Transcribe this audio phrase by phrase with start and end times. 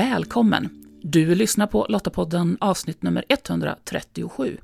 [0.00, 0.68] Välkommen!
[1.02, 4.58] Du lyssnar på Lottapodden avsnitt nummer 137.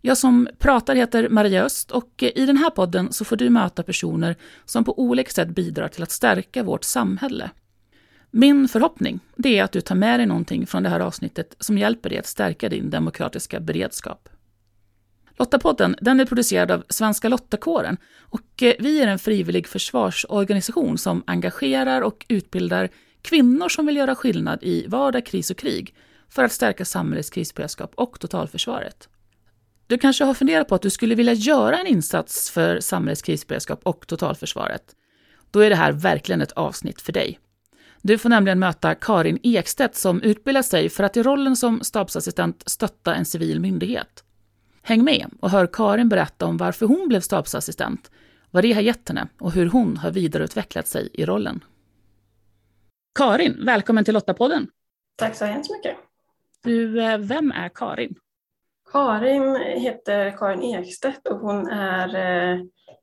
[0.00, 3.50] Jag som pratar heter Maria Öst och eh, i den här podden så får du
[3.50, 7.50] möta personer som på olika sätt bidrar till att stärka vårt samhälle.
[8.30, 12.10] Min förhoppning är att du tar med dig någonting från det här avsnittet som hjälper
[12.10, 14.28] dig att stärka din demokratiska beredskap.
[15.38, 21.22] Lottapodden den är producerad av Svenska Lottakåren och eh, vi är en frivillig försvarsorganisation som
[21.26, 22.90] engagerar och utbildar
[23.26, 25.94] kvinnor som vill göra skillnad i vardag, kris och krig
[26.28, 29.08] för att stärka samhällets krisberedskap och totalförsvaret.
[29.86, 33.80] Du kanske har funderat på att du skulle vilja göra en insats för samhällets krisberedskap
[33.82, 34.82] och totalförsvaret.
[35.50, 37.38] Då är det här verkligen ett avsnitt för dig.
[38.02, 42.62] Du får nämligen möta Karin Ekstedt som utbildar sig för att i rollen som stabsassistent
[42.66, 44.24] stötta en civil myndighet.
[44.82, 48.10] Häng med och hör Karin berätta om varför hon blev stabsassistent,
[48.50, 51.64] vad det har gett henne och hur hon har vidareutvecklat sig i rollen.
[53.16, 54.68] Karin, välkommen till Lottapodden.
[55.16, 55.96] Tack så hemskt mycket.
[56.64, 58.14] Du, eh, vem är Karin?
[58.92, 62.58] Karin heter Karin Ekstedt och hon är eh,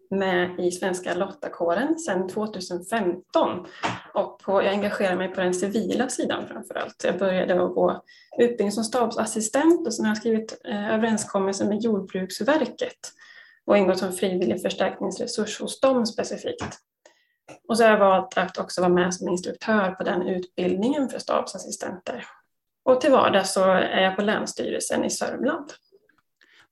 [0.10, 3.66] med i Svenska Lottakåren sedan 2015
[4.14, 7.04] och på, jag engagerar mig på den civila sidan framför allt.
[7.04, 8.04] Jag började att gå
[8.40, 13.12] utbildning som stabsassistent och sen har jag skrivit eh, överenskommelser med Jordbruksverket
[13.66, 16.80] och ingått som frivillig förstärkningsresurs hos dem specifikt.
[17.68, 21.20] Och så har jag valt att också vara med som instruktör på den utbildningen för
[21.20, 22.26] stabsassistenter.
[22.86, 25.72] Och till vardags så är jag på Länsstyrelsen i Sörmland.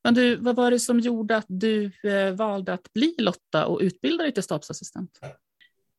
[0.04, 3.80] Men du, vad var det som gjorde att du eh, valde att bli Lotta och
[3.82, 5.20] utbilda dig till stabsassistent?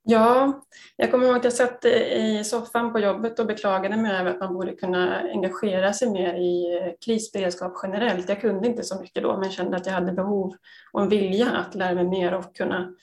[0.04, 0.62] Ja,
[0.96, 4.40] jag kommer ihåg att jag satt i soffan på jobbet och beklagade mig över att
[4.40, 8.28] man borde kunna engagera sig mer i eh, krisberedskap generellt.
[8.28, 10.54] Jag kunde inte så mycket då men kände att jag hade behov
[10.92, 12.94] och en vilja att lära mig mer och kunna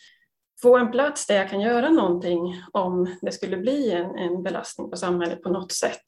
[0.61, 4.89] få en plats där jag kan göra någonting om det skulle bli en, en belastning
[4.89, 6.03] på samhället på något sätt.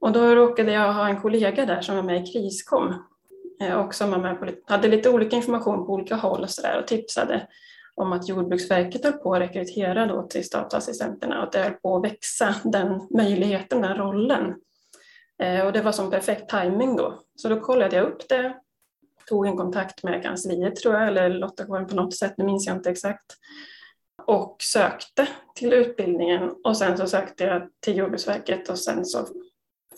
[0.00, 2.94] Och då råkade jag ha en kollega där som var med i Kriskom
[3.60, 6.62] eh, och som var med på, hade lite olika information på olika håll och, så
[6.62, 7.48] där, och tipsade
[7.94, 11.96] om att Jordbruksverket höll på att rekrytera då till statsassistenterna och att det höll på
[11.96, 14.54] att växa den möjligheten, den rollen.
[15.42, 17.22] Eh, och det var som perfekt timing då.
[17.36, 18.56] Så då kollade jag upp det,
[19.28, 22.76] tog en kontakt med kansliet tror jag, eller Lotta på något sätt, nu minns jag
[22.76, 23.36] inte exakt
[24.26, 29.26] och sökte till utbildningen och sen så sökte jag till Jordbruksverket och sen så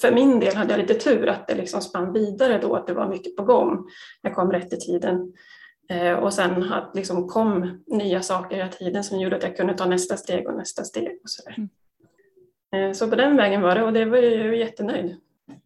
[0.01, 2.95] för min del hade jag lite tur att det liksom spann vidare då, att det
[2.95, 3.87] var mycket på gång.
[4.23, 5.33] Jag kom rätt i tiden
[5.89, 9.75] eh, och sen att liksom kom nya saker hela tiden som gjorde att jag kunde
[9.75, 11.21] ta nästa steg och nästa steg.
[11.23, 11.69] Och så, mm.
[12.75, 15.17] Eh, så på den vägen var det och det var jag jättenöjd.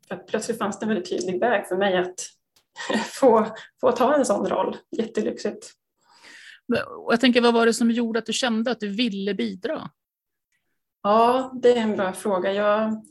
[0.08, 2.14] För att plötsligt fanns det en väldigt tydlig väg för mig att
[3.04, 3.46] få,
[3.80, 4.76] få ta en sån roll.
[4.90, 5.72] Jättelyxigt.
[7.10, 9.90] Jag tänker, vad var det som gjorde att du kände att du ville bidra?
[11.02, 12.52] Ja, det är en bra fråga.
[12.52, 13.02] Jag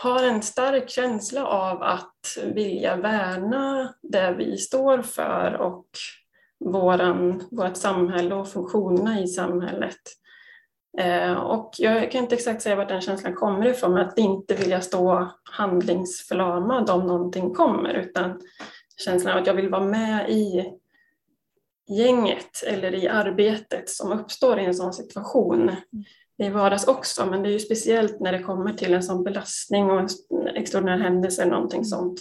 [0.00, 5.86] har en stark känsla av att vilja värna det vi står för och
[6.64, 10.00] våran, vårt samhälle och funktionerna i samhället.
[10.98, 14.54] Eh, och jag kan inte exakt säga var den känslan kommer ifrån, men att inte
[14.54, 18.40] vilja stå handlingsförlamad om någonting kommer, utan
[19.04, 20.72] känslan av att jag vill vara med i
[21.88, 25.70] gänget eller i arbetet som uppstår i en sån situation
[26.38, 29.90] i vardags också, men det är ju speciellt när det kommer till en sån belastning
[29.90, 30.08] och en
[30.54, 32.20] extraordinär händelse eller någonting sånt.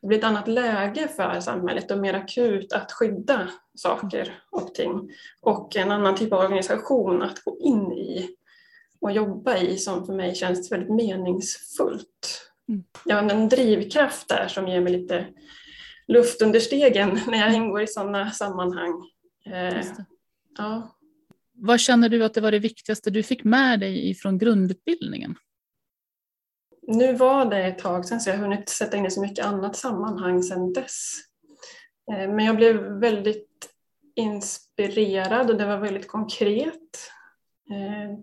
[0.00, 5.10] Det blir ett annat läge för samhället och mer akut att skydda saker och ting
[5.40, 8.28] och en annan typ av organisation att gå in i
[9.00, 12.50] och jobba i som för mig känns väldigt meningsfullt.
[12.68, 12.84] Mm.
[13.04, 15.26] Jag har en drivkraft där som ger mig lite
[16.06, 19.10] luft under stegen när jag ingår i sådana sammanhang.
[19.46, 19.84] Eh,
[20.58, 20.96] ja.
[21.52, 25.34] Vad känner du att det var det viktigaste du fick med dig från grundutbildningen?
[26.86, 29.46] Nu var det ett tag sedan så jag har hunnit sätta in i så mycket
[29.46, 31.12] annat sammanhang sedan dess.
[32.12, 33.68] Eh, men jag blev väldigt
[34.14, 37.10] inspirerad och det var väldigt konkret.
[37.70, 38.18] Eh,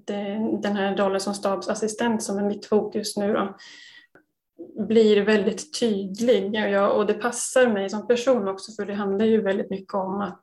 [0.61, 3.57] den här rollen som stabsassistent som är mitt fokus nu då,
[4.87, 9.25] blir väldigt tydlig och, jag, och det passar mig som person också för det handlar
[9.25, 10.41] ju väldigt mycket om att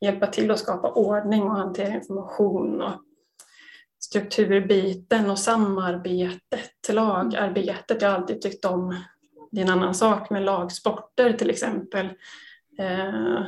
[0.00, 2.92] hjälpa till att skapa ordning och hantera information och
[4.00, 8.02] strukturbiten och samarbetet, lagarbetet.
[8.02, 8.96] Jag har alltid tyckt om,
[9.50, 12.06] det är en annan sak med lagsporter till exempel.
[12.78, 13.42] Eh,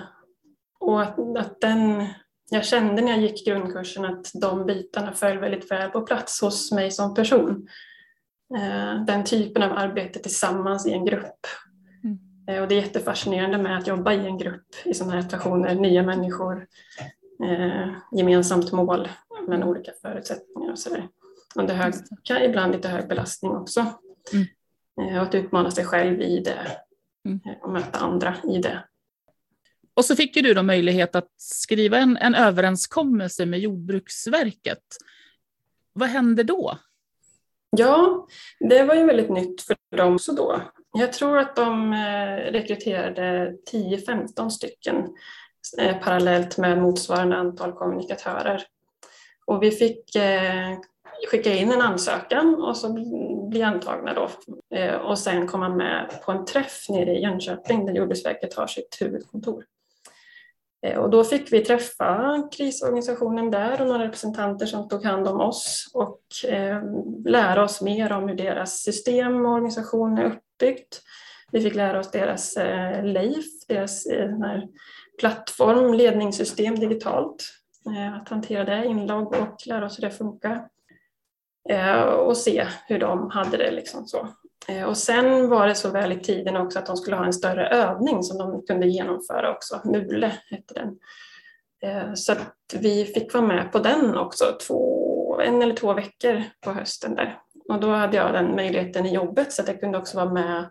[0.81, 2.07] och att, att den,
[2.51, 6.73] jag kände när jag gick grundkursen att de bitarna föll väldigt väl på plats hos
[6.73, 7.69] mig som person.
[8.57, 11.47] Eh, den typen av arbete tillsammans i en grupp.
[12.05, 12.19] Mm.
[12.49, 15.75] Eh, och det är jättefascinerande med att jobba i en grupp i sådana här situationer,
[15.75, 16.67] nya människor,
[17.45, 19.09] eh, gemensamt mål
[19.49, 21.09] men olika förutsättningar och sådär.
[21.55, 23.87] under hög, kan ibland lite hög belastning också.
[24.33, 24.47] Mm.
[25.01, 26.59] Eh, och att utmana sig själv i det
[27.25, 27.41] mm.
[27.47, 28.85] Eh, och möta andra i det.
[29.95, 34.83] Och så fick ju du då möjlighet att skriva en, en överenskommelse med Jordbruksverket.
[35.93, 36.79] Vad hände då?
[37.77, 38.27] Ja,
[38.61, 40.61] det var ju väldigt nytt för dem också då.
[40.93, 44.97] Jag tror att de eh, rekryterade 10-15 stycken
[45.79, 48.63] eh, parallellt med motsvarande antal kommunikatörer.
[49.47, 50.79] Och vi fick eh,
[51.31, 52.93] skicka in en ansökan och så
[53.49, 54.29] bli antagna då.
[54.77, 58.97] Eh, och sen komma med på en träff nere i Jönköping där Jordbruksverket har sitt
[59.01, 59.65] huvudkontor.
[60.87, 65.41] Eh, och då fick vi träffa krisorganisationen där och några representanter som tog hand om
[65.41, 66.83] oss och eh,
[67.25, 71.03] lära oss mer om hur deras system och organisation är uppbyggt.
[71.53, 74.31] Vi fick lära oss deras eh, LEIF, deras eh,
[75.21, 77.45] plattform, ledningssystem digitalt,
[78.21, 80.69] att hantera det, inlogg och lära oss hur det funkar.
[81.69, 83.71] Eh, och se hur de hade det.
[83.71, 84.29] Liksom så.
[84.69, 87.33] Eh, och sen var det så väl i tiden också att de skulle ha en
[87.33, 89.81] större övning som de kunde genomföra också.
[89.85, 90.99] Mule hette den.
[91.83, 96.43] Eh, så att vi fick vara med på den också, två, en eller två veckor
[96.61, 97.39] på hösten där.
[97.69, 100.71] Och då hade jag den möjligheten i jobbet så att jag kunde också vara med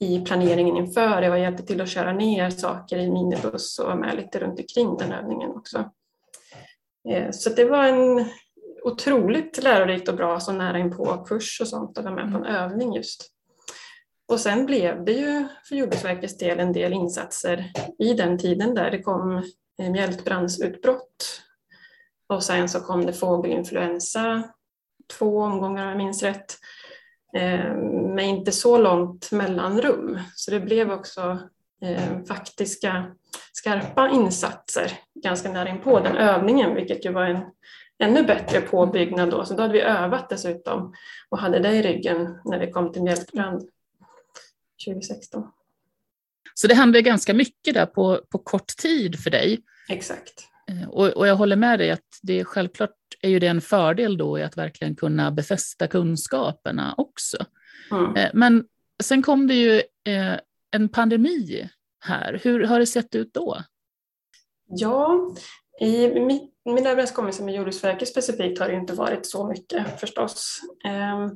[0.00, 1.22] i planeringen inför.
[1.22, 4.96] Jag hjälpte till att köra ner saker i minibuss och var med lite runt omkring
[4.96, 5.90] den övningen också.
[7.08, 8.28] Eh, så det var en
[8.84, 12.38] otroligt lärorikt och bra så nära in på kurs och sånt och vara med på
[12.38, 12.56] en mm.
[12.56, 13.30] övning just.
[14.28, 18.90] Och sen blev det ju för Jordbruksverkets del en del insatser i den tiden där
[18.90, 19.36] det kom
[19.78, 21.42] eh, mjältbrandsutbrott
[22.26, 24.42] och sen så kom det fågelinfluensa,
[25.18, 26.58] två omgångar om jag minns rätt,
[27.36, 27.74] eh,
[28.14, 30.18] med inte så långt mellanrum.
[30.34, 31.38] Så det blev också
[31.82, 33.06] eh, faktiska
[33.52, 34.92] skarpa insatser
[35.24, 37.44] ganska nära in på den övningen, vilket ju var en
[38.04, 39.44] ännu bättre påbyggnad då.
[39.44, 40.94] Så då hade vi övat dessutom
[41.28, 43.62] och hade det i ryggen när vi kom till mjältbrand
[44.86, 45.46] 2016.
[46.54, 49.60] Så det hände ganska mycket där på, på kort tid för dig.
[49.88, 50.48] Exakt.
[50.68, 52.90] Eh, och, och jag håller med dig att det självklart
[53.20, 57.36] är ju det en fördel då i att verkligen kunna befästa kunskaperna också.
[57.90, 58.16] Mm.
[58.16, 58.64] Eh, men
[59.02, 60.34] sen kom det ju eh,
[60.70, 61.68] en pandemi
[62.00, 62.40] här.
[62.42, 63.62] Hur har det sett ut då?
[64.66, 65.34] Ja,
[65.80, 70.60] i mitt min överenskommelse med Jordbruksverket specifikt har det inte varit så mycket förstås.
[70.84, 71.30] Ehm,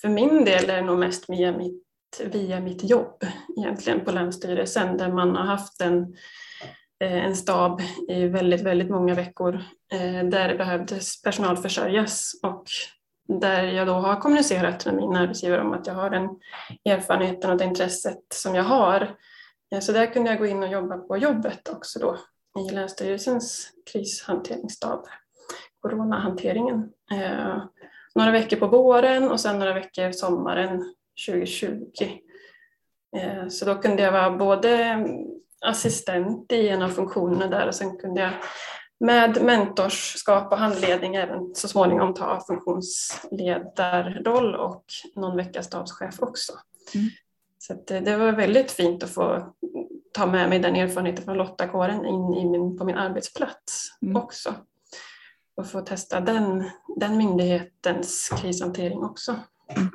[0.00, 1.82] för min del är det nog mest via mitt,
[2.24, 3.24] via mitt jobb
[3.56, 6.02] egentligen på Länsstyrelsen där man har haft en,
[7.00, 9.54] eh, en stab i väldigt, väldigt många veckor
[9.92, 12.64] eh, där det behövdes personalförsörjas och
[13.40, 16.28] där jag då har kommunicerat med min arbetsgivare om att jag har den
[16.84, 19.16] erfarenheten och det intresset som jag har.
[19.74, 22.18] Eh, så där kunde jag gå in och jobba på jobbet också då
[22.58, 25.06] i Länsstyrelsens krishanteringsstab,
[25.82, 26.92] coronahanteringen.
[27.12, 27.62] Eh,
[28.14, 30.94] några veckor på våren och sen några veckor sommaren
[31.26, 31.82] 2020.
[33.16, 34.98] Eh, så då kunde jag vara både
[35.60, 38.32] assistent i en av funktionerna där och sen kunde jag
[39.00, 44.84] med mentorskap och handledning även så småningom ta funktionsledarroll och
[45.14, 46.52] någon vecka stabschef också.
[46.94, 47.08] Mm.
[47.58, 49.54] Så det, det var väldigt fint att få
[50.14, 54.16] ta med mig den erfarenheten från Lottakåren in i min, på min arbetsplats mm.
[54.16, 54.54] också.
[55.56, 59.36] Och få testa den, den myndighetens krishantering också.
[59.76, 59.90] Mm.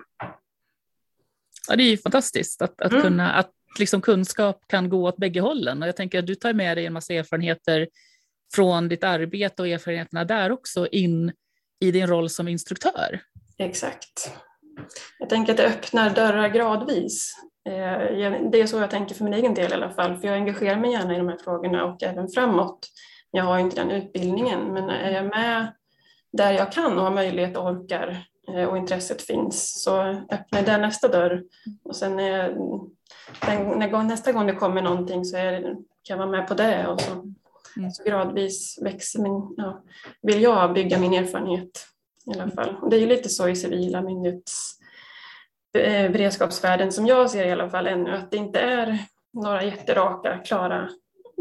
[1.68, 3.04] Ja, det är ju fantastiskt att, att, mm.
[3.04, 5.82] kunna, att liksom kunskap kan gå åt bägge hållen.
[5.82, 7.88] Och jag tänker att du tar med dig en massa erfarenheter
[8.54, 11.32] från ditt arbete och erfarenheterna där också in
[11.80, 13.20] i din roll som instruktör.
[13.58, 14.32] Exakt.
[15.20, 17.34] Jag tänker att det öppnar dörrar gradvis.
[17.68, 20.36] Eh, det är så jag tänker för min egen del i alla fall, för jag
[20.38, 22.88] engagerar mig gärna i de här frågorna och även framåt.
[23.32, 25.74] Jag har inte den utbildningen, men är jag med
[26.34, 30.78] där jag kan och har möjlighet och orkar eh, och intresset finns så öppnar det
[30.78, 31.44] nästa dörr.
[31.84, 32.56] Och sen är,
[33.78, 37.02] när, nästa gång det kommer någonting så är, kan jag vara med på det och
[37.02, 37.12] så,
[37.78, 37.92] mm.
[37.92, 39.84] så gradvis växer min, ja,
[40.22, 41.88] vill jag bygga min erfarenhet
[42.36, 42.76] i alla fall.
[42.82, 44.78] Och det är ju lite så i civila myndighets
[46.12, 49.00] beredskapsvärlden som jag ser i alla fall ännu, att det inte är
[49.34, 50.90] några jätteraka, klara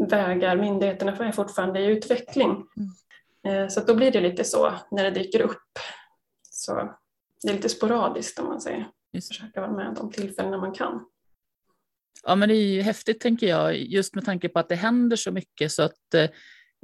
[0.09, 0.57] vägar.
[0.57, 2.65] Myndigheterna är fortfarande i utveckling.
[2.77, 3.63] Mm.
[3.63, 5.79] Eh, så då blir det lite så när det dyker upp.
[6.41, 6.95] Så
[7.43, 8.87] det är lite sporadiskt om man säger.
[9.13, 9.27] Just.
[9.27, 11.05] Försöka vara med de tillfällen man kan.
[12.23, 15.15] Ja, men det är ju häftigt tänker jag, just med tanke på att det händer
[15.15, 16.13] så mycket så att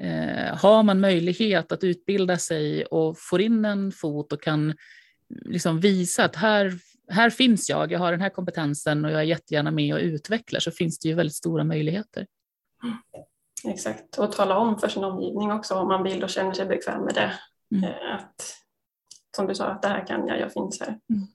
[0.02, 4.74] eh, har man möjlighet att utbilda sig och får in en fot och kan
[5.30, 6.74] liksom visa att här
[7.08, 10.60] här finns jag, jag har den här kompetensen och jag är jättegärna med och utvecklar
[10.60, 12.28] så finns det ju väldigt stora möjligheter.
[12.84, 12.98] Mm.
[13.74, 17.06] Exakt, och tala om för sin omgivning också om man vill och känner sig bekväm
[17.06, 17.34] med det.
[17.76, 17.84] Mm.
[17.84, 18.56] Eh, att
[19.36, 20.88] som du sa, att det här kan jag, jag finns här.
[20.88, 21.28] Mm.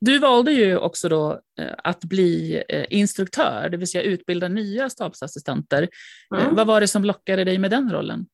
[0.00, 4.90] Du valde ju också då eh, att bli eh, instruktör, det vill säga utbilda nya
[4.90, 5.88] stabsassistenter.
[6.34, 6.54] Mm.
[6.54, 8.26] Vad var det som lockade dig med den rollen?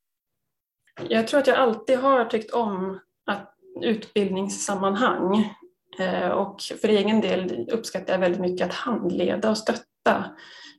[1.08, 5.54] Jag tror att jag alltid har tyckt om att utbildningssammanhang
[5.98, 10.24] Eh, och för egen del uppskattar jag väldigt mycket att handleda och stötta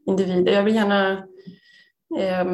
[0.06, 0.54] individer.
[0.54, 1.12] Jag vill gärna
[2.20, 2.46] eh,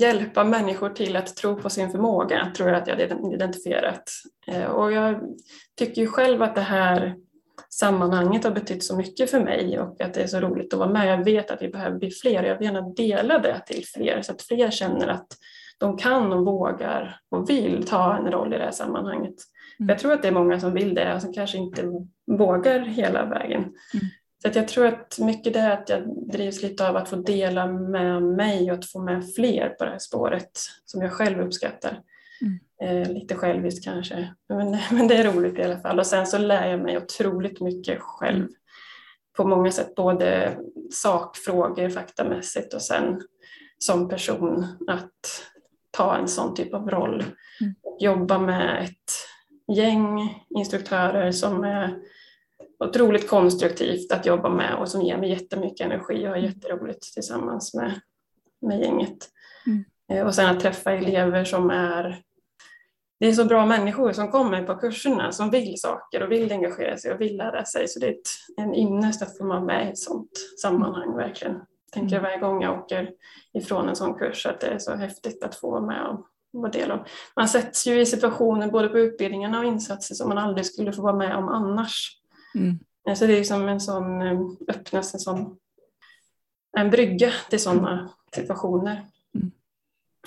[0.00, 4.10] hjälpa människor till att tro på sin förmåga, tror jag att jag har identifierat.
[4.46, 5.20] Eh, och jag
[5.78, 7.16] tycker ju själv att det här
[7.70, 10.90] sammanhanget har betytt så mycket för mig och att det är så roligt att vara
[10.90, 11.06] med.
[11.06, 14.22] Jag vet att vi behöver bli fler och jag vill gärna dela det till fler
[14.22, 15.26] så att fler känner att
[15.78, 19.34] de kan och vågar och vill ta en roll i det här sammanhanget.
[19.80, 19.88] Mm.
[19.88, 21.92] Jag tror att det är många som vill det och som kanske inte
[22.26, 23.60] vågar hela vägen.
[23.62, 24.06] Mm.
[24.42, 27.16] Så att jag tror att mycket det är att jag drivs lite av att få
[27.16, 30.50] dela med mig och att få med fler på det här spåret
[30.84, 32.00] som jag själv uppskattar.
[32.42, 32.58] Mm.
[32.82, 35.98] Eh, lite själviskt kanske, men, men det är roligt i alla fall.
[35.98, 38.48] Och sen så lär jag mig otroligt mycket själv
[39.36, 40.58] på många sätt, både
[40.92, 43.20] sakfrågor faktamässigt och sen
[43.78, 45.44] som person att
[45.90, 47.24] ta en sån typ av roll.
[47.60, 47.74] Mm.
[48.00, 49.12] Jobba med ett
[49.72, 51.98] gäng instruktörer som är
[52.84, 57.74] otroligt konstruktivt att jobba med och som ger mig jättemycket energi och har jätteroligt tillsammans
[57.74, 58.00] med,
[58.60, 59.28] med gänget.
[59.66, 59.84] Mm.
[60.12, 62.22] Eh, och sen att träffa elever som är
[63.20, 66.96] det är så bra människor som kommer på kurserna som vill saker och vill engagera
[66.96, 67.88] sig och vill lära sig.
[67.88, 68.16] Så det är
[68.56, 70.30] en ynnest att få vara med i ett sådant
[70.62, 71.60] sammanhang verkligen.
[71.92, 72.22] Tänker jag mm.
[72.22, 73.10] varje gång jag åker
[73.54, 76.26] ifrån en sån kurs att det är så häftigt att få vara med och
[76.60, 77.06] vara del av.
[77.36, 81.02] Man sätts ju i situationer både på utbildningarna och insatser som man aldrig skulle få
[81.02, 82.18] vara med om annars.
[82.54, 82.78] Mm.
[83.16, 85.56] Så det är som en sån eh, öppnas en sån
[86.76, 89.50] en brygga till sådana situationer mm.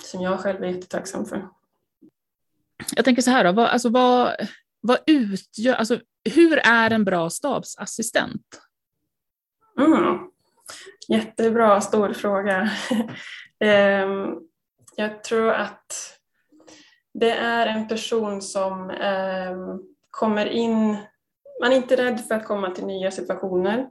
[0.02, 1.48] som jag själv är jättetacksam för
[2.96, 4.34] jag tänker så här, då, vad, alltså vad,
[4.80, 6.00] vad utgör, alltså,
[6.34, 8.60] hur är en bra stabsassistent?
[9.78, 10.18] Mm.
[11.08, 12.70] Jättebra, stor fråga.
[13.60, 14.34] Ehm,
[14.96, 16.17] jag tror att
[17.20, 19.76] det är en person som eh,
[20.10, 20.96] kommer in,
[21.60, 23.88] man är inte rädd för att komma till nya situationer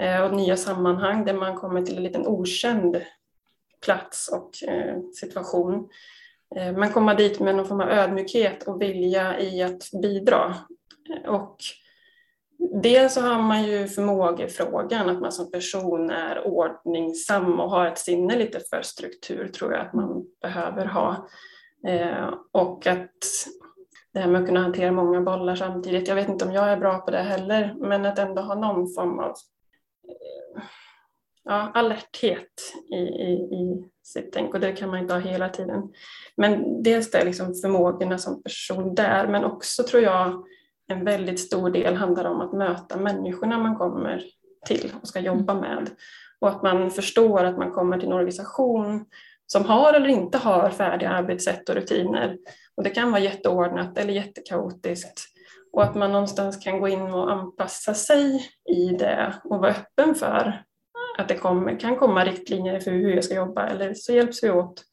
[0.00, 3.00] eh, och nya sammanhang där man kommer till en liten okänd
[3.84, 5.88] plats och eh, situation.
[6.56, 10.54] Eh, men komma dit med någon form av ödmjukhet och vilja i att bidra.
[11.26, 11.56] Och
[12.82, 17.98] dels så har man ju förmågefrågan, att man som person är ordningsam och har ett
[17.98, 21.28] sinne lite för struktur tror jag att man behöver ha.
[21.86, 23.48] Eh, och att
[24.12, 26.76] det här med att kunna hantera många bollar samtidigt, jag vet inte om jag är
[26.76, 29.30] bra på det heller, men att ändå ha någon form av
[30.08, 30.62] eh,
[31.44, 35.82] ja, alerthet i, i, i sitt tänk och det kan man inte ha hela tiden.
[36.36, 40.44] Men dels det liksom förmågorna som person där, men också tror jag
[40.88, 44.24] en väldigt stor del handlar om att möta människorna man kommer
[44.66, 45.64] till och ska jobba mm.
[45.64, 45.90] med.
[46.40, 49.04] Och att man förstår att man kommer till en organisation
[49.52, 52.38] som har eller inte har färdiga arbetssätt och rutiner.
[52.74, 55.24] Och det kan vara jätteordnat eller jättekaotiskt.
[55.72, 60.14] Och att man någonstans kan gå in och anpassa sig i det och vara öppen
[60.14, 60.64] för
[61.18, 64.50] att det kommer, kan komma riktlinjer för hur jag ska jobba eller så hjälps vi
[64.50, 64.84] åt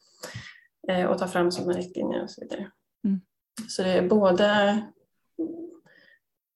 [0.88, 2.72] eh, och ta fram sådana riktlinjer och så vidare.
[3.04, 3.22] Mm.
[3.68, 4.82] Så det är både,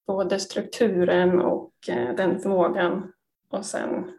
[0.07, 3.11] både strukturen och eh, den förmågan
[3.49, 4.11] och sen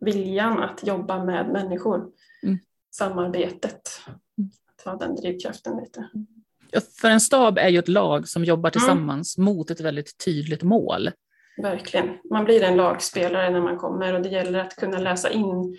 [0.00, 2.10] viljan att jobba med människor.
[2.42, 2.58] Mm.
[2.90, 4.00] Samarbetet,
[4.38, 4.50] mm.
[4.76, 6.08] att ha den drivkraften lite.
[6.70, 8.72] Ja, för en stab är ju ett lag som jobbar mm.
[8.72, 9.54] tillsammans mm.
[9.54, 11.10] mot ett väldigt tydligt mål.
[11.62, 12.08] Verkligen.
[12.30, 15.78] Man blir en lagspelare när man kommer och det gäller att kunna läsa in,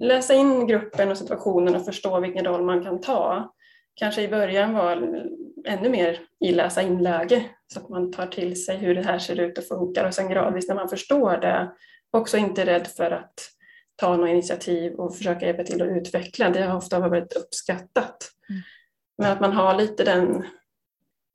[0.00, 3.52] läsa in gruppen och situationen och förstå vilken roll man kan ta.
[3.94, 5.26] Kanske i början var
[5.64, 9.40] ännu mer i läsa in-läge så att man tar till sig hur det här ser
[9.40, 11.72] ut och funkar och sen gradvis när man förstår det
[12.10, 13.51] också inte rädd för att
[13.96, 16.50] ta något initiativ och försöka hjälpa till att utveckla.
[16.50, 18.30] Det har ofta varit uppskattat.
[18.50, 18.62] Mm.
[19.18, 20.44] Men att man har lite den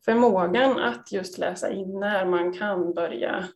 [0.05, 3.47] förmågan att just läsa in när man kan börja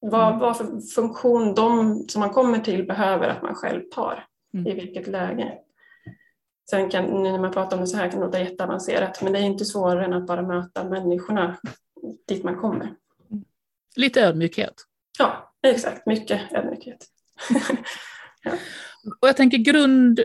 [0.00, 0.38] vad, mm.
[0.40, 4.66] vad för funktion de som man kommer till behöver att man själv tar mm.
[4.66, 5.58] i vilket läge.
[6.70, 9.32] Sen kan, nu när man pratar om det så här kan det låta jätteavancerat men
[9.32, 11.56] det är inte svårare än att bara möta människorna
[12.28, 12.94] dit man kommer.
[13.96, 14.74] Lite ödmjukhet.
[15.18, 16.06] Ja, exakt.
[16.06, 17.06] Mycket ödmjukhet.
[18.42, 18.52] ja.
[19.20, 20.20] Och jag tänker grund,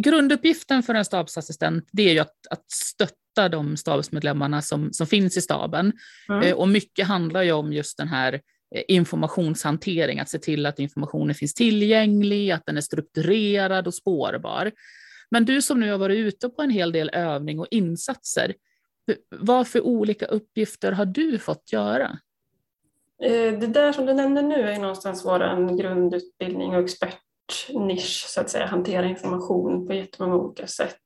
[0.00, 5.36] grunduppgiften för en stabsassistent det är ju att, att stötta de stabsmedlemmarna som, som finns
[5.36, 5.92] i staben.
[6.28, 6.42] Mm.
[6.42, 8.40] Eh, och mycket handlar ju om just den här
[8.74, 14.72] Eh, informationshantering, att se till att informationen finns tillgänglig, att den är strukturerad och spårbar.
[15.30, 18.54] Men du som nu har varit ute på en hel del övning och insatser,
[19.28, 22.18] Vad för olika uppgifter har du fått göra?
[23.22, 28.50] Eh, det där som du nämnde nu är någonstans vår grundutbildning och expertnisch, så att
[28.50, 30.96] säga, hantera information på jättemånga olika sätt.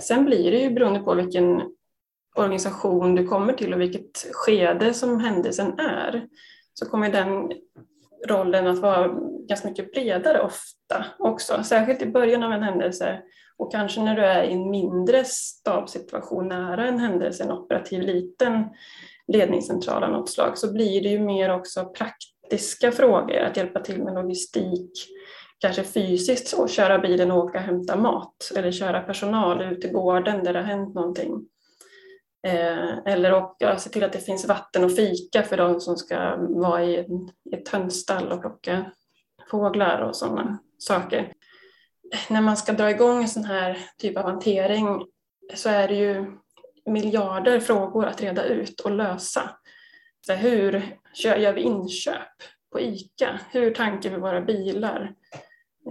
[0.00, 1.62] Sen blir det ju beroende på vilken
[2.36, 6.26] organisation du kommer till och vilket skede som händelsen är,
[6.74, 7.52] så kommer den
[8.28, 9.08] rollen att vara
[9.48, 13.22] ganska mycket bredare ofta också, särskilt i början av en händelse
[13.56, 18.64] och kanske när du är i en mindre stabssituation nära en händelse, en operativ liten
[19.28, 24.02] ledningscentral av något slag, så blir det ju mer också praktiska frågor, att hjälpa till
[24.02, 24.90] med logistik,
[25.58, 29.92] kanske fysiskt och köra bilen och åka och hämta mat eller köra personal ut till
[29.92, 31.46] gården där det har hänt någonting.
[32.46, 36.36] Eh, eller åka, se till att det finns vatten och fika för de som ska
[36.36, 37.06] vara i
[37.52, 38.84] ett hönsstall och plocka
[39.50, 41.32] fåglar och sådana saker.
[42.30, 45.06] När man ska dra igång en sån här typ av hantering
[45.54, 46.38] så är det ju
[46.86, 49.50] miljarder frågor att reda ut och lösa.
[50.26, 52.32] Så hur gör vi inköp
[52.72, 53.40] på ICA?
[53.50, 55.14] Hur tankar vi våra bilar?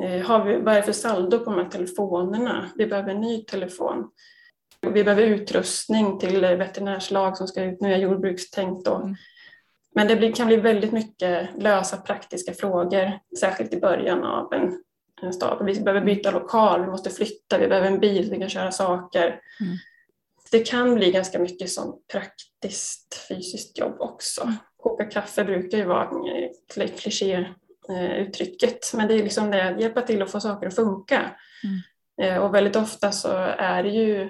[0.04, 2.70] Eh, har vi, vad är det för saldo på de här telefonerna?
[2.76, 4.10] Vi behöver en ny telefon.
[4.82, 8.96] Vi behöver utrustning till veterinärslag som ska ut, nu är jordbrukstänkt då.
[8.96, 9.16] Mm.
[9.96, 14.84] Men det blir, kan bli väldigt mycket lösa praktiska frågor, särskilt i början av en,
[15.22, 15.66] en stad.
[15.66, 19.40] Vi behöver byta lokal, vi måste flytta, vi behöver en bil vi kan köra saker.
[19.60, 19.78] Mm.
[20.52, 24.54] Det kan bli ganska mycket som praktiskt fysiskt jobb också.
[24.78, 26.10] Koka kaffe brukar ju vara
[26.74, 31.36] klichéuttrycket, men det är liksom det att hjälpa till att få saker att funka.
[31.64, 31.80] Mm.
[32.22, 34.30] Eh, och väldigt ofta så är det ju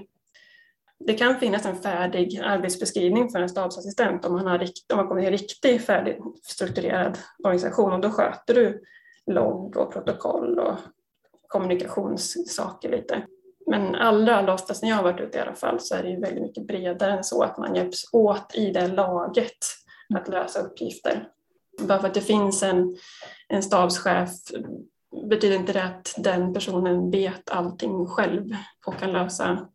[1.07, 5.07] det kan finnas en färdig arbetsbeskrivning för en stabsassistent om man, har rikt, om man
[5.07, 8.81] kommer till en riktigt färdig strukturerad organisation och då sköter du
[9.25, 10.75] logg och protokoll och
[11.47, 13.25] kommunikationssaker lite.
[13.67, 16.09] Men allra, allra oftast när jag har varit ute i alla fall så är det
[16.09, 19.57] ju väldigt mycket bredare än så att man hjälps åt i det laget
[20.15, 21.27] att lösa uppgifter.
[21.81, 22.97] Bara för att det finns en,
[23.47, 24.29] en stabschef
[25.29, 29.67] betyder inte det att den personen vet allting själv och kan lösa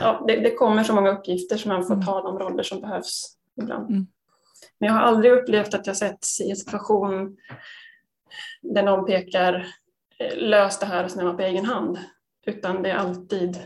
[0.00, 2.06] ja, det, det, kommer så många uppgifter som man får mm.
[2.06, 3.90] ta de roller som behövs ibland.
[3.90, 4.06] Mm.
[4.78, 7.36] Men jag har aldrig upplevt att jag setts i en situation
[8.62, 9.66] där någon pekar
[10.18, 11.98] eh, lös det här och man på egen hand.
[12.46, 13.56] Utan det är alltid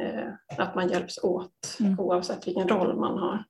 [0.00, 2.00] eh, att man hjälps åt mm.
[2.00, 3.44] oavsett vilken roll man har.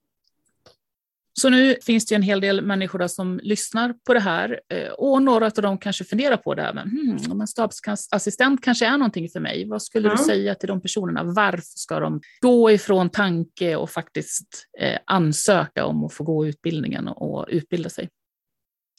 [1.40, 5.23] Så nu finns det en hel del människor som lyssnar på det här eh, och
[5.23, 9.29] några av dem kanske funderar på det här, men hmm, en stabsassistent kanske är någonting
[9.29, 9.69] för mig.
[9.69, 10.19] Vad skulle mm.
[10.19, 11.25] du säga till de personerna?
[11.25, 17.09] Varför ska de gå ifrån tanke och faktiskt eh, ansöka om att få gå utbildningen
[17.09, 18.09] och utbilda sig?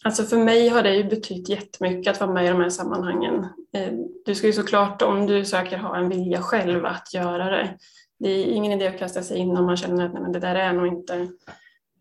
[0.03, 3.47] Alltså för mig har det ju betytt jättemycket att vara med i de här sammanhangen.
[3.73, 3.93] Eh,
[4.25, 7.77] du ska ju såklart, om du söker, ha en vilja själv att göra det.
[8.19, 10.39] Det är ingen idé att kasta sig in om man känner att nej, men det
[10.39, 11.15] där är nog inte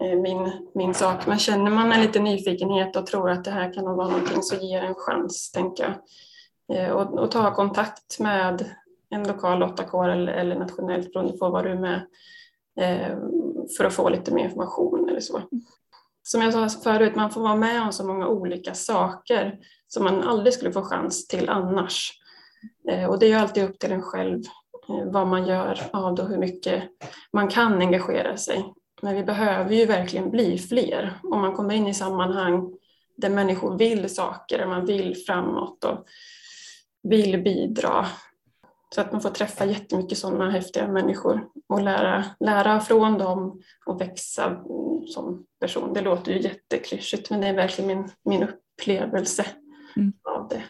[0.02, 1.26] eh, min, min sak.
[1.26, 4.56] Men känner man en liten nyfikenhet och tror att det här kan vara någonting så
[4.56, 6.78] ge en chans, tänker jag.
[6.78, 8.64] Eh, och, och ta kontakt med
[9.10, 12.06] en lokal 8K eller, eller nationellt beroende på vad du är med
[13.76, 15.42] för att få lite mer information eller så.
[16.22, 20.22] Som jag sa förut, man får vara med om så många olika saker som man
[20.22, 22.12] aldrig skulle få chans till annars.
[22.88, 24.42] Eh, och det är ju alltid upp till en själv
[24.88, 26.82] eh, vad man gör av det och hur mycket
[27.32, 28.72] man kan engagera sig.
[29.02, 31.20] Men vi behöver ju verkligen bli fler.
[31.22, 32.72] Om man kommer in i sammanhang
[33.16, 36.06] där människor vill saker, där man vill framåt och
[37.02, 38.06] vill bidra.
[38.94, 44.00] Så att man får träffa jättemycket sådana häftiga människor och lära, lära från dem och
[44.00, 44.62] växa
[45.10, 45.92] som person.
[45.92, 49.46] Det låter ju jätteklyschigt men det är verkligen min, min upplevelse
[49.96, 50.12] mm.
[50.24, 50.62] av det.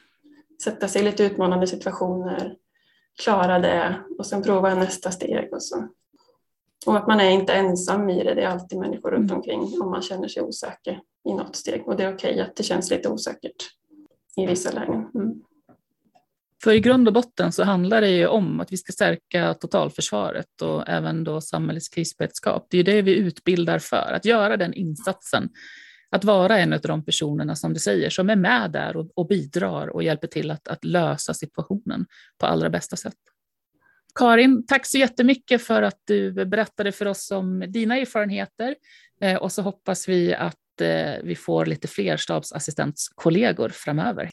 [0.63, 2.57] Sätta sig i lite utmanande situationer,
[3.23, 5.89] klara det och sen prova nästa steg och så
[6.87, 9.37] och att man är inte ensam i det, det är alltid människor runt mm.
[9.37, 11.89] omkring om man känner sig osäker i något steg.
[11.89, 13.71] Och det är okej okay att det känns lite osäkert
[14.37, 15.11] i vissa lägen.
[15.15, 15.43] Mm.
[16.63, 20.63] För i grund och botten så handlar det ju om att vi ska stärka totalförsvaret
[20.63, 22.67] och även då samhällets krisberedskap.
[22.71, 25.49] Det är det vi utbildar för, att göra den insatsen.
[26.11, 29.27] Att vara en av de personerna som du säger som är med där och, och
[29.27, 32.07] bidrar och hjälper till att, att lösa situationen
[32.39, 33.15] på allra bästa sätt.
[34.15, 38.75] Karin, tack så jättemycket för att du berättade för oss om dina erfarenheter
[39.21, 44.31] eh, och så hoppas vi att eh, vi får lite fler stabsassistentskollegor framöver.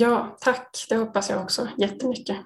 [0.00, 0.86] Ja, tack.
[0.88, 2.36] Det hoppas jag också jättemycket.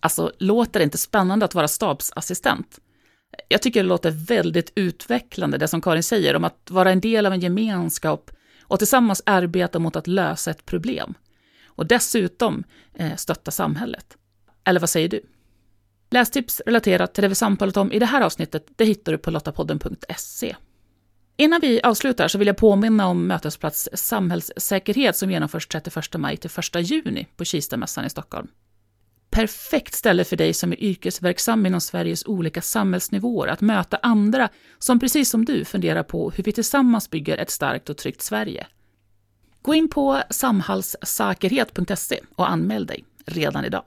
[0.00, 2.78] Alltså, låter det inte spännande att vara stabsassistent?
[3.48, 7.26] Jag tycker det låter väldigt utvecklande, det som Karin säger om att vara en del
[7.26, 8.30] av en gemenskap
[8.62, 11.14] och tillsammans arbeta mot att lösa ett problem.
[11.66, 14.16] Och dessutom eh, stötta samhället.
[14.64, 15.20] Eller vad säger du?
[16.10, 19.30] Lästips relaterat till det vi samtalat om i det här avsnittet det hittar du på
[19.30, 20.56] lottapodden.se.
[21.40, 26.50] Innan vi avslutar så vill jag påminna om Mötesplats samhällssäkerhet som genomförs 31 maj till
[26.80, 28.48] 1 juni på Kistamässan i Stockholm.
[29.30, 34.48] Perfekt ställe för dig som är yrkesverksam inom Sveriges olika samhällsnivåer att möta andra
[34.78, 38.66] som precis som du funderar på hur vi tillsammans bygger ett starkt och tryggt Sverige.
[39.62, 43.84] Gå in på samhällssäkerhet.se och anmäl dig redan idag.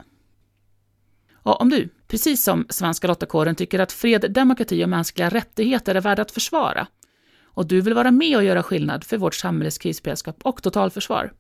[1.33, 6.01] Och om du, precis som Svenska Lottakåren, tycker att fred, demokrati och mänskliga rättigheter är
[6.01, 6.87] värda att försvara
[7.53, 11.33] och du vill vara med och göra skillnad för vårt samhälles krisberedskap och totalförsvar,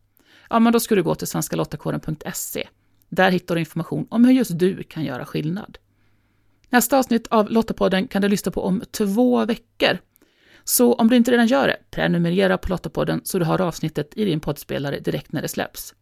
[0.49, 2.67] ja, men då ska du gå till svenskalottakåren.se.
[3.09, 5.77] Där hittar du information om hur just du kan göra skillnad.
[6.69, 9.97] Nästa avsnitt av Lottapodden kan du lyssna på om två veckor.
[10.63, 14.25] Så om du inte redan gör det, prenumerera på Lottapodden så du har avsnittet i
[14.25, 15.93] din poddspelare direkt när det släpps.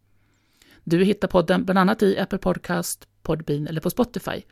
[0.84, 4.42] Du hittar podden bland annat i Apple Podcast, Podbean eller på Spotify.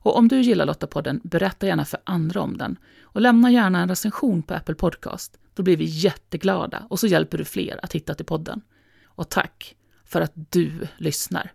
[0.00, 2.76] Och om du gillar Lottapodden, berätta gärna för andra om den.
[3.02, 5.38] Och lämna gärna en recension på Apple Podcast.
[5.54, 8.60] Då blir vi jätteglada och så hjälper du fler att hitta till podden.
[9.06, 11.52] Och tack för att du lyssnar.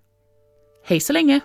[0.86, 1.42] Hej så länge!